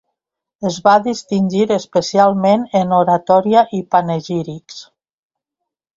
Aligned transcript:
Es 0.69 0.79
va 0.87 0.93
distingir 1.07 1.67
especialment 1.75 2.65
en 2.81 2.97
oratòria 3.03 3.63
i 3.81 3.85
panegírics. 3.97 4.85